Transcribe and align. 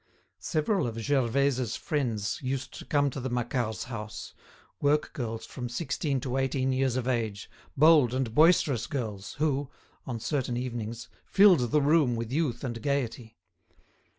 Several 0.39 0.87
of 0.87 0.97
Gervaise's 0.99 1.75
friends 1.75 2.39
used 2.41 2.73
to 2.79 2.85
come 2.85 3.11
to 3.11 3.19
the 3.19 3.29
Macquarts' 3.29 3.83
house, 3.83 4.33
work 4.81 5.13
girls 5.13 5.45
from 5.45 5.69
sixteen 5.69 6.19
to 6.21 6.37
eighteen 6.37 6.71
years 6.71 6.95
of 6.95 7.07
age, 7.07 7.51
bold 7.77 8.11
and 8.11 8.33
boisterous 8.33 8.87
girls 8.87 9.33
who, 9.33 9.69
on 10.07 10.19
certain 10.19 10.57
evenings, 10.57 11.07
filled 11.23 11.69
the 11.69 11.83
room 11.83 12.15
with 12.15 12.31
youth 12.33 12.63
and 12.63 12.81
gaiety. 12.81 13.37